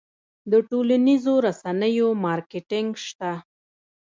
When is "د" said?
0.51-0.53